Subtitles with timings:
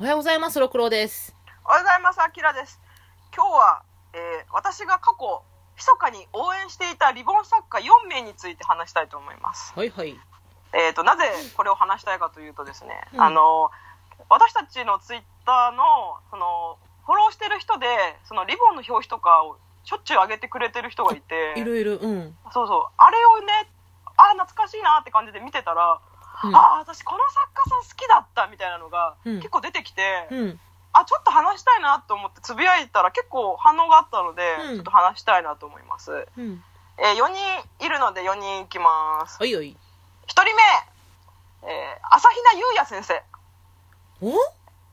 [0.00, 1.36] おはようございます、六郎です。
[1.62, 2.80] おはようございます、あきらです。
[3.36, 3.82] 今日は、
[4.14, 5.42] えー私が過去、
[5.76, 9.74] 密かに応援していたリボン作家4名について話したいと思います。
[9.76, 10.18] はいはい。
[10.72, 11.24] えー、となぜ
[11.54, 13.70] これを話したいかというとですね、うんあの
[14.30, 15.84] 私たちのツイッターの
[16.30, 17.86] そのフォローしてる人で
[18.24, 22.34] そのリボンの表紙とかをしょっちゅう上げてくれてる人がいていろいろ、うん。
[22.54, 23.68] そうそうあれをね
[24.16, 26.00] あ懐かしいなって感じで見てたら、
[26.44, 26.56] うん。
[26.56, 29.36] ああ私この作家さん好きだったみたいなのがうん。
[29.36, 30.60] 結構出てきて、うん。
[30.92, 34.74] あちょっと話したいなと思ってつぶやいたら結構反応があったので、うん。
[34.76, 36.62] ちょっと話したいなと思います、うん。
[36.98, 39.38] えー4人いるので4人いきます。
[39.40, 39.76] おいおい。
[40.26, 43.22] 1人目、えー朝比奈優也先生。
[44.20, 44.34] お？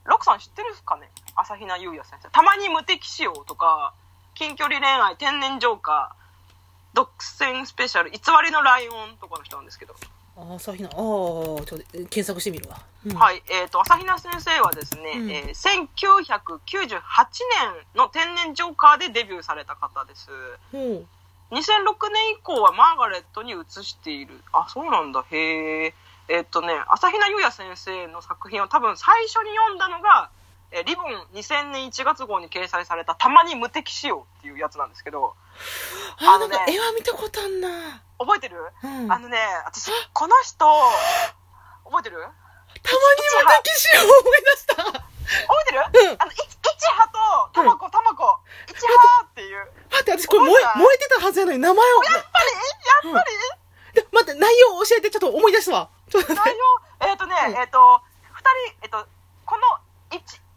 [0.06, 1.10] ロクさん知ってるかね？
[1.36, 2.30] 朝比奈優也先生。
[2.30, 3.94] たまに無敵使用とか
[4.36, 6.28] 近距離恋愛天然ジョーカー
[6.94, 9.96] 独占スペシャル偽りのライオンとかの人なんですけど、
[10.38, 12.80] 朝比奈、ああ、ちょっとえ検索してみるわ。
[13.06, 13.16] うん、い。
[13.16, 20.30] はいえー、と朝比奈先生はですね、うんえー1998年の天然ジョーカーでデビューされた方です
[20.72, 21.06] ほう。
[21.52, 25.94] 2006年以降はマーガレットに移しているあそうなんだへえ
[26.28, 30.30] えっとね朝比奈優也先生の作品を多分最初に読んだのが
[30.72, 35.36] 「えーリボン」2000年1月号に掲載された「たまに無敵仕様」っていうやつなんですけど
[36.20, 38.04] あ、あのね絵は見たことあんな。
[38.20, 39.12] 覚えてる、うん。
[39.12, 40.66] あのね私この人
[41.86, 42.18] 覚えてる？
[42.18, 44.76] たまに無敵しよう思い出した。
[44.76, 45.06] 覚
[45.62, 46.18] えてる、うん。
[46.20, 49.72] あのい一葉とたまこたまこ一葉っていう。
[49.92, 52.04] 待って、私これ燃え燃えてたはずやのに名前を。
[52.04, 52.40] やっぱ
[53.06, 53.12] り？
[53.12, 53.30] やっぱ
[53.94, 55.90] り、で待って、内容を教えて、ちょっと思い出すわ。
[56.14, 56.28] 内容、
[57.08, 57.56] えっ、とね、うん。
[57.56, 59.17] えっ、と、二人、えっ、と、この1、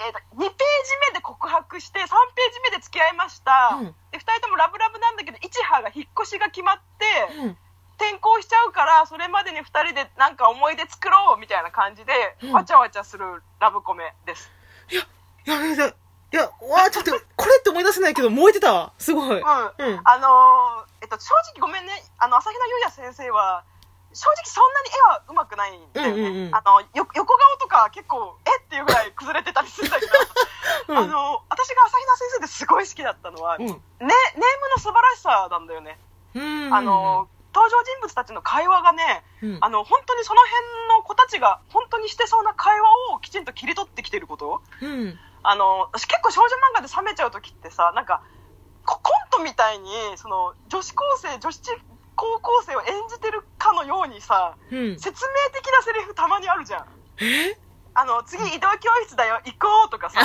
[0.00, 3.76] えっ、と、2ページ目で告白して、3ページ目で付き合いました。
[3.80, 7.56] うんで、二人ともラブラブなんだけど、一葉が引っ越しが決まって、うん。
[8.00, 12.12] 転校しちゃうから、それまでに二人でなんか思い出作ろうみたいな感じで、
[12.42, 14.50] うんわちゃわちゃするラブコメです。
[14.90, 15.02] いや、
[15.46, 18.92] いや、いや、いや、わあちょっと、 これって思い出せないけど、燃えてたわ。
[18.98, 19.26] すごい。
[19.28, 19.36] うん。
[19.36, 20.00] うん。
[20.04, 23.64] あのーえっと、正直ごめんね、あの、朝比奈優也先生は、
[24.12, 26.22] 正直そんなに絵は上手くないんだよね。
[26.22, 30.12] うんうんうんあの、よ横顔とか結構、えっていうぐらい崩れてたりするんだけど、
[30.88, 34.10] うんあの、私が朝比奈先生ですごい好きだったのは、うんね、ネーム
[34.74, 35.98] の素晴らしさなんだよね。
[36.34, 36.74] うん。
[36.74, 45.18] あの、登場人物たちの会話がね、うん、あの、本当にその辺の子たちが本当にしてそうな会話をきちんと切り取ってきてることうん。
[45.42, 48.22] あの、私結構少女漫画で冷めちゃう時ってさ、なんか、
[48.84, 51.60] ココントみたいに、その、女子高生、女子
[52.20, 55.00] 高校生を演じてるかのようにさ、うん。
[55.00, 56.84] 説明的なセリフたまにあるじゃん。
[57.16, 57.56] え？
[57.94, 60.20] あの、次移動教室だよ、行こうとかさ、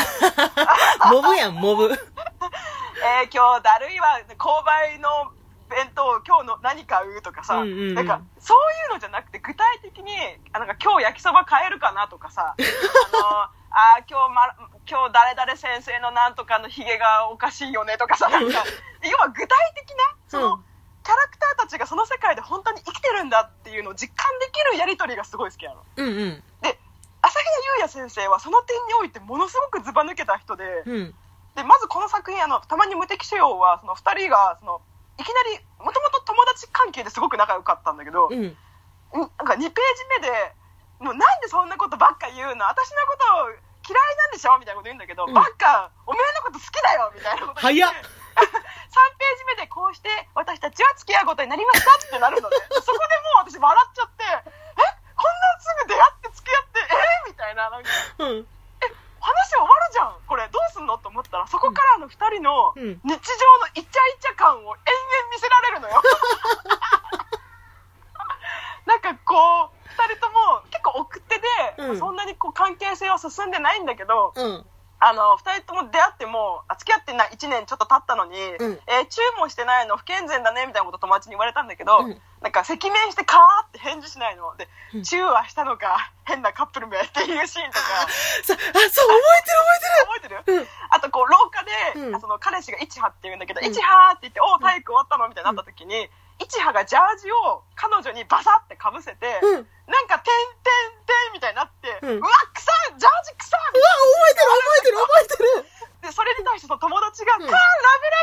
[1.10, 1.88] モブやん、モブ。
[1.88, 5.32] えー今日だるいわ、購買の
[5.70, 7.94] 弁当、今日の何買うとかさ、うんうんうん。
[7.96, 8.58] なんか、そう
[8.88, 10.14] いうのじゃなくて、具体的に、
[10.52, 18.64] あなんか今日焼きそば買えるかなとかさ、 あの、あー今日、ま、今日誰々先生のなんとかのヒゲがおかしいよねとかさ、なんか、
[19.02, 20.75] 要は具体的な、その、うん
[21.06, 25.86] キャラクターたちがその世界で本当に生きてるんだっていうのを実感できるやりとりがすごい好きなの。
[25.98, 26.14] うんうん。
[26.66, 26.80] で、
[27.22, 31.14] 朝比奈優也先生はその点においてものすごくずば抜けた人で、うん。
[31.54, 34.82] でまずこの作品あのたまに無敵仕様はその2人がその
[35.18, 38.42] いきなりもともと友達関係ですごく仲良かったんだけど、うん。
[38.42, 38.58] ん
[39.14, 39.72] なんか2ページ
[40.20, 40.34] 目で
[41.00, 43.54] もうなんでそんなことばっか言うの私のことを
[43.86, 48.25] 嫌いなんでしょみたいなこと言うんだけど、うんばっかおめえのこと好きだよみたいなこと言って早っ3
[49.18, 54.36] ページ目でこうして私たちは付き合うことになりましたってなるので そこでもう私笑っちゃってえ？
[55.16, 57.30] こんなすぐ出会って付き合ってえ？
[57.30, 57.90] みたいななんか。
[58.20, 58.48] うん。
[59.26, 60.48] 話終わるじゃんこれ。
[60.50, 60.98] どうすんの？
[61.00, 63.02] と思ったらそこからの2人のうん。
[63.04, 63.88] 日常のイチャイ
[64.20, 64.76] チャ感を延々
[65.32, 66.02] 見せられるのよ。
[68.86, 72.00] なんかこう2人とも結構奥手で、うん。
[72.00, 74.66] そんなにこう関係性は進んでないんだけどうん。
[75.06, 78.80] あの2人とも出会ってもあ付き合ってない1年ちょっと経ったのに、うん。
[78.90, 82.18] えーチューもしてないの不健全だねみたいなこと友達に言われたんだけど、うん。
[82.42, 84.58] なんか赤面してカーって返事しないの。
[84.58, 85.04] で、うん。
[85.04, 87.86] チューはしたのか変なカップル名っていうシーンとか。
[88.50, 90.42] さ、 あ、そう、覚えてる覚えてる。
[90.42, 90.58] 覚えてる？
[90.58, 90.68] うん。
[90.90, 92.22] あとこう廊下で、うん。
[92.22, 93.68] その彼氏が一葉って言うんだけど、うん。
[93.68, 96.10] 一葉って言って、おう体育終わったのみたいになった時に、
[96.40, 99.70] 一葉がジャージを彼女にバサってかぶせて、うん。
[99.88, 100.34] なんか、てん
[100.66, 102.18] てんてんみたいになって、うん。
[102.18, 105.72] うわ、草ジャージ草みたい覚えてる覚えてる覚えてる
[106.02, 108.18] なで、それに対してその友達が、うんカーラブラ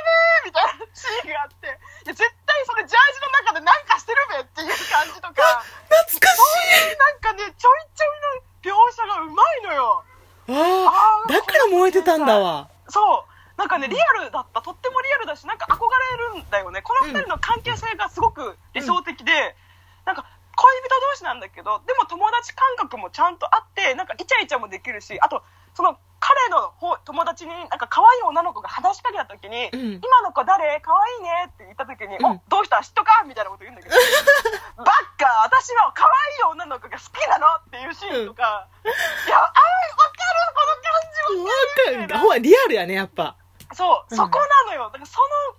[0.45, 10.05] ブみたいなシーンがあって、いや絶対それジャージの中でなんかしてるべっていう感じとか、懐かそういうなんかね、ちょいちょいの描写がうまいのよ。
[10.47, 12.69] しいああ、だから燃えてたんだわ。
[12.89, 13.33] そう。
[13.57, 14.63] なんかね、リアルだった。
[14.63, 15.87] とってもリアルだし、なんか憧
[16.35, 16.83] れるんだよね。
[16.83, 19.57] この二人の関係性がすごく理想的で、
[20.05, 20.25] なんか
[20.57, 25.43] 恋人同士なんだけど、でも友達感覚もちゃんとあって、なんかイチャイチャもできるし、あと、
[25.75, 30.01] その彼の方友達になんか可愛い女の子が話しかけた時に、うん。
[30.05, 30.81] 今の子誰？
[30.81, 32.27] 可愛いねって言った時に、うん。
[32.27, 32.77] おどうした？
[32.77, 33.25] 嫉妬か？
[33.27, 33.97] みたいなこと言うんだけど
[34.77, 42.19] バッカ私は可愛い女の子が好きなのっていうシーンとか、いやあーわかるこの感じわかる。
[42.21, 43.37] ほら、リアルやね、やっぱ。
[43.73, 44.17] そう、うん。
[44.17, 44.85] そこなのよ。
[44.93, 45.57] だからその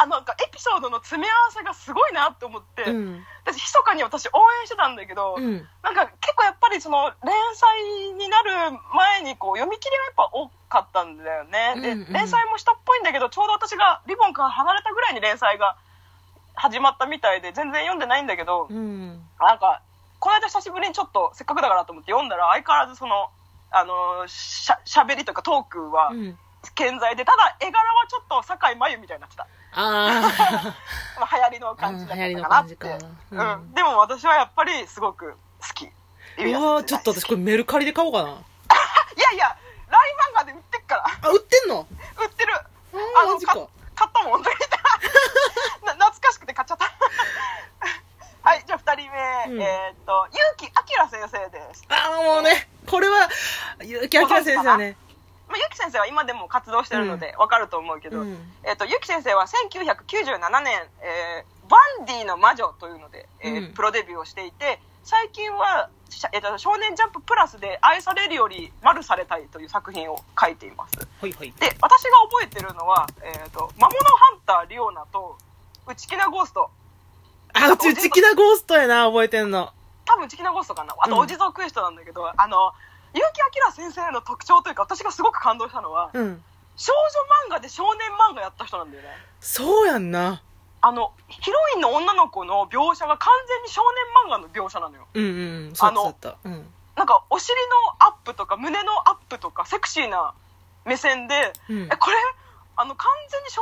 [0.00, 3.20] あのなんかエピソードの詰め合わせがすごいなって思って、うん。
[3.44, 5.60] 私密かに私応援してたんだけど、うん。
[5.84, 15.76] なんか結構やっぱりその連載になる前にこう読み切りがやっぱ多かったんだよね、うんうんで連載もしたっぽいんだけどちょうど私がリボンから離れたぐらいに連載が
[16.54, 19.20] 始まったみたいで全然読んでないんだけど、うん。
[19.38, 19.82] なんか
[20.18, 23.28] この間久しぶりにちょっとせっかくだからと思って読んだら相変わらずその
[23.70, 26.38] あのしゃべりとかトークはうん。
[26.74, 30.74] 健在でただ絵柄はちょっと酒井真由みたいになってたあ
[31.20, 32.74] まあ流行りの感じだったかなって、
[33.30, 33.56] うんうか。
[33.56, 33.72] ん。
[33.74, 35.86] でも私はやっぱりすごく好き。
[35.86, 35.90] あ。
[36.42, 38.28] うわーちょっと私これメルカリで買おうかな。
[38.30, 38.32] い
[39.20, 39.56] やいや
[39.88, 41.04] ライン漫画で売ってっから。
[41.22, 41.86] あ、売ってんの？
[42.20, 42.54] 売ってる。
[42.54, 43.54] あーマジか。
[43.54, 44.60] か買ったもん 懐
[46.20, 46.86] かしくて買っちゃった。
[48.42, 49.62] はいじゃあ2人目、うん。
[49.62, 50.26] えーっと
[50.56, 53.28] 結城明先生です、あーもうね、これは、
[53.78, 54.96] 結城明先生はね。
[55.60, 58.38] まあ、結城先生は今でも活動してるのでわかると思うけど、うん。
[58.64, 65.88] えーっと結城先生は1997年、えーバンディの魔女というので、えーうんプロデビューをしていて最近は、
[66.32, 71.52] えーっと少年ジャンププラスで愛されるより丸されたいという作品を書いていますはいはい。
[71.60, 75.38] で私が覚えてるのは、えー、と魔物ハンターリオナと
[75.86, 76.70] 内気なゴースト
[77.52, 79.72] あ、うち、内気なゴーストやな、覚えてんの。
[80.04, 82.72] 多分内気なゴーストかなあとうんお地蔵クエストなんだけど、あの
[83.12, 83.24] 結
[83.72, 86.42] 城明先生の特徴というか私がすごく感動したのはうん。
[86.76, 89.08] 少女漫画で少年漫画やった人なんだよね
[89.40, 90.42] そうやんな。
[90.82, 93.82] あのヒロインの女の子の描写が完全に少
[94.26, 95.72] 年漫画の描写なのようんうん。
[95.74, 96.36] そうだった。
[96.44, 96.66] うん。
[96.96, 97.56] なんかお尻
[97.98, 100.32] のアップとか胸のアップとかセクシーな
[100.86, 102.16] 目線でうんえこれ
[102.76, 103.60] あの完全に少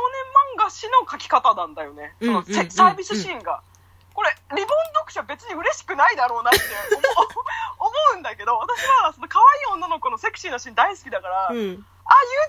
[0.55, 3.61] 年漫画誌の描き方なんだよね、そのうんうんうんせサービスシーンが、
[4.13, 11.85] これリボン読者別に嬉しくないだろうなって思う思うんだけど私はその可愛い女の子のセクシーなシーン大好きだから、あうん。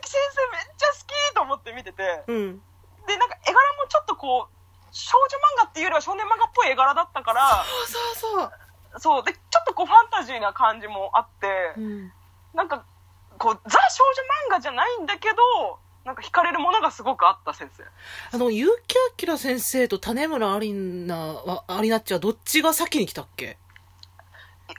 [0.02, 2.62] 結城先生めっちゃ好きと思って見ててうん。
[3.06, 4.54] でなんか絵柄もちょっとこう
[4.92, 8.52] 少女漫画っていうよりは少年漫画っぽい絵柄だったからそうそうそう。
[8.98, 12.12] そうでちょっとこうファンタジーな感じもあって、うん。
[12.54, 12.84] なんか
[13.38, 14.04] こうザ少
[14.48, 17.84] 女漫画じゃないんだけどなんか惹かれるものがすごくあった先生
[18.32, 18.66] あの、結
[19.18, 23.58] 城明先生と種村アリナは、アリナッチはどっちが先に来たっけ？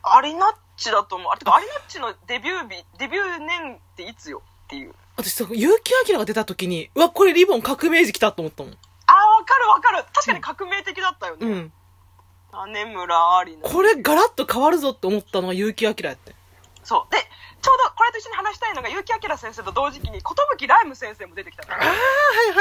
[0.04, 1.32] アリナッチだと思う。
[1.32, 4.94] あれてかアリナッチのデビュー日デビュー年っていつよっていう。
[5.18, 5.70] 私さ、結城
[6.14, 8.72] 明が出た時に、うわ、これリボン革命児来たと思ったもん。
[8.74, 8.78] あー
[9.40, 10.04] わかるわかる。
[10.14, 11.74] 確かに革命的だったよね、うん。
[12.52, 16.36] 種村アリナこれガラッと変わるぞって思ったのが結城明やって。
[16.84, 17.12] そう。
[17.12, 17.18] で
[17.62, 21.74] ちょうどこれと一緒に話したいのが結城明先生と同時期に寿ライム先生も出てきたの。
[21.74, 21.94] ああ、は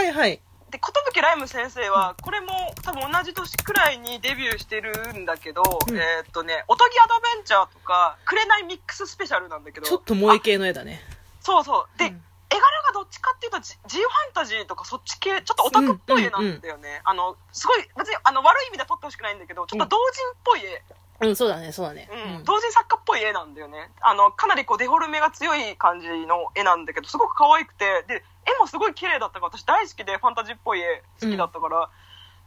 [0.02, 0.40] いはいはい。
[0.70, 2.49] で寿ライム先生はこれも
[2.82, 5.96] 多分同じ年くらいにデビューしてるんだけど、うん。
[5.96, 11.00] えーっとね「おとぎアドベンチャー」とか「紅ミックススペシャル」なんだけどちょっと萌え系の絵だね。
[11.40, 11.99] そうそう。
[11.99, 12.22] で、うん。
[12.52, 20.82] 絵柄がどっちかっていうとジジオファンタジーとかそっち系ちょっとオタクっぽい絵なんだよね、あのすごい別にあの悪い意味では撮ってほしくないんだけどちょっと同人っぽい絵、
[21.28, 22.08] うん、そうだね、そうだね。
[22.11, 22.44] うん。
[22.44, 23.90] 同人作家っぽい絵なんだよね。
[24.00, 28.05] あのかなりこうデフォルメが強い感じの絵なんだけどすごく可愛くて。
[28.08, 31.91] で絵もすごい綺麗だったから私大好きでファンタジーっぽい絵好きだったから、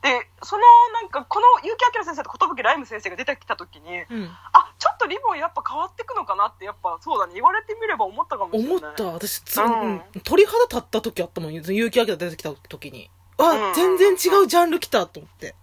[0.01, 4.29] でそのなんかこの結城明先生と寿ライム先生が出てきた時にうん。
[4.51, 9.05] あちょっとリボンやっぱ変わってくのかなってやっぱそうだね言われてみれば思ったかもしれない思った。
[9.05, 11.53] 私、つうんうん鳥肌立った時あったもん。
[11.53, 13.09] 結城明が出てきた時に。
[13.37, 15.55] あ、うん全然違うジャンル来たと思って。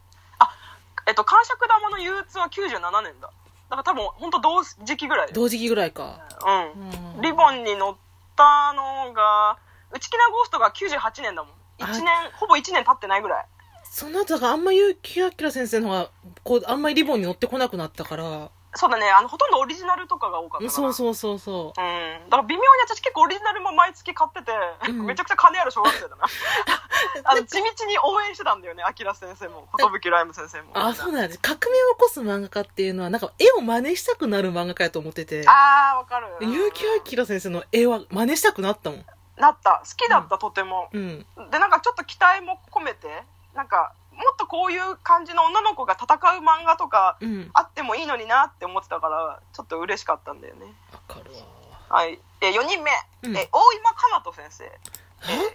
[1.07, 3.31] えっと、感触玉の憂鬱は97年だ。
[3.69, 5.33] だから多分、本当同時期ぐらい。
[5.33, 6.21] 同時期ぐらいか。
[6.47, 7.17] うん。
[7.17, 7.97] うんリボンに乗っ
[8.37, 9.59] たのが、
[10.01, 11.53] 内気なゴーストが98年だもん。
[11.79, 13.47] 1年、ほぼ1年経ってないぐらい。
[13.85, 16.11] その後だからあんま結城明先生の方が、
[16.45, 20.71] こう、あんまりリボンに乗ってこなくなったから、そうだね、あの、ほとんどオリジナルとかが多かった。
[20.71, 22.31] そうそうそうそうん。
[22.31, 24.53] だから微妙に私結構オリジナルも毎月買ってて、
[24.89, 26.17] うんめちゃくちゃ金ある小学生だな。
[27.25, 30.69] あの、地道に応援してたんだよね、アキラ先生も、寿ライム先生も。
[30.69, 30.73] う。
[30.75, 31.41] あ、そうなんです。
[31.41, 36.29] 革命を起こす漫画家っていうのは、なんか絵を真似したくなる漫画家やと思ってて、あー、わかる。
[36.39, 39.07] 結城明先生の絵は真似したくなったもん。
[39.41, 39.83] なった。
[39.85, 40.89] 好きだった、とても。
[40.93, 41.27] うん。
[41.51, 47.51] でなんかちょっと期待も込めてなんかもっとこういう感じの女の子が戦う漫画とかうん。
[47.55, 51.61] あってもいいのになって思ってたからちょっと嬉しかったんだよねわかるわ。
[51.91, 52.91] はいえ4人目、
[53.25, 54.71] うんえ大今かなと先生、え？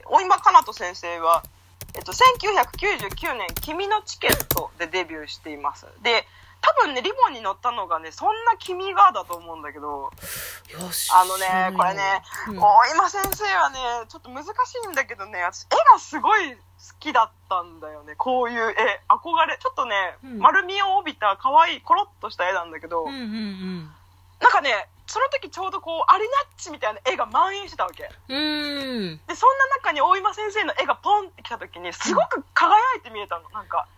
[0.05, 1.43] 大今かなと先生は、
[1.95, 6.27] えっと、1999年「君のチケット」でデビューしていますで
[6.65, 10.10] 多分ね、リボンに乗ったのがね、そんな君がだと思うんだけど。
[11.13, 13.77] あのね、これね、うん大今先生はね、
[14.10, 14.50] ちょっと難し
[14.84, 16.60] いんだけどね、私、絵がすごい好
[17.00, 18.15] きだったんだよね。
[18.15, 19.57] こういう絵、憧れ。
[19.60, 23.91] ちょっとね、うん丸みを帯びた可愛いコロッとした絵なんだけど、うんうんうん。
[24.41, 28.03] なんかね、その時ちょうどこう、アリナッチみたいな絵が蔓延してたわけ。
[28.03, 33.50] で、そんな中に大今先生の絵がポンってきた時に、すごく輝いて見えたの。
[33.51, 33.94] なんか、あ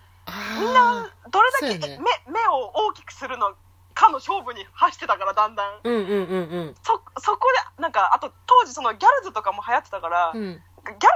[0.59, 1.97] みんな、どれだけ、目、
[2.31, 3.55] 目を大きくするの
[3.93, 5.79] かの勝負に走ってたから、だんだん。
[5.83, 6.75] うんうんうんうん。
[6.83, 10.45] そ、そこで、なんか、あと、当時そのギャルズとかも流行ってたから、ギうん。
[10.45, 10.59] ャル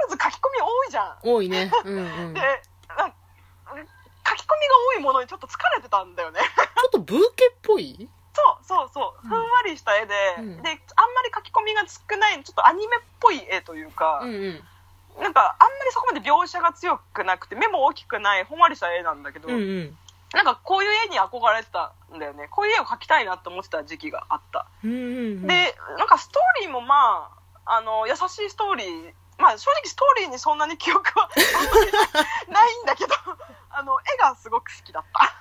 [0.08, 1.16] ズ書き込み多いじゃん。
[1.22, 1.70] 多いね。
[1.84, 2.00] うんう
[2.30, 2.34] ん。
[2.34, 2.40] で
[4.28, 6.40] 書き込みが多いものにちょっと疲れてたんだよね。
[6.40, 8.08] っとブーケっぽい？
[8.34, 9.20] そうそうそう。
[9.24, 14.64] うんふんわりした絵で、うんで、あんまり書き込みが少ない、ちょっとアニメっぽい絵というか、うんうん。
[15.20, 19.98] なんか、あんまりそこまで描写が強くなくて、目も大きくない、ほんわりした絵なんだけど、うんうん。
[20.32, 22.48] なんかこういう絵に憧れてたんだよね。
[22.50, 24.66] こういう絵を描きたいなって思ってた時期があった。
[24.82, 25.00] うんうんう
[25.40, 25.46] ん。
[25.46, 27.30] で、なんかストーリーもま
[27.66, 31.28] あ、あの、優しいストーリー、まあ正直ストーリーにそんなに記憶は
[32.48, 33.14] ないんだけど、
[33.70, 35.32] あの、絵がすごく好きだった。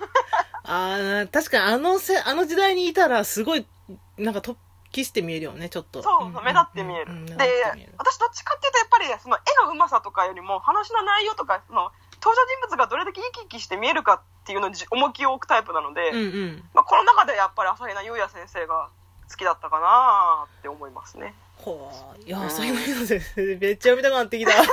[0.72, 3.66] ああ、確かにあのせ、あの時代にいたらすごい、
[4.18, 4.56] なんか突
[4.92, 6.04] 起して見えるよね、ちょっと。
[6.04, 7.12] そう、ん目立って見える。
[7.12, 7.36] うんで
[7.98, 16.64] 私どっちかっていうとやっぱりその絵の上手さとかよりも話の内容とか、その登場人物がどれだけ生き生きして見えるかっていうのにじ重きを置くタイプなので、うんうん。
[16.74, 18.90] まあ、この中でやっぱり朝比奈優也先生が
[19.30, 21.34] 好きだったかなって思いますね。
[21.58, 22.22] ほう。
[22.22, 24.52] いや、そういうの先生、めっちゃ読みたくなってきた。
[24.54, 24.72] いやね、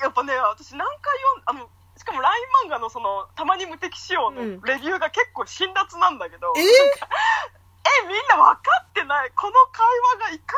[0.00, 6.60] やっぱね、私何回読ん、あの、しかも LINE 漫画のその、たまに無敵仕様のうんレビューが結構辛辣なんだけど、え
[7.84, 9.30] え、みんな分かってない？
[9.36, 9.86] この会
[10.18, 10.56] 話がいか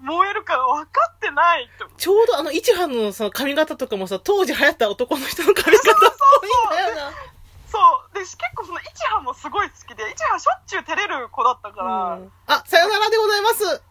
[0.00, 1.84] に燃えるか分かってないって。
[1.96, 7.12] ちょうどあの、一班のさ、髪型とかもさ、当時流行った男の人の髪型っぽいんだよな。
[7.68, 7.78] そ
[8.10, 8.14] う。
[8.14, 13.82] で、結構その、一派もすごい好きで、一派しょっちゅう照れる子だったから、うんあ、さよならでございます。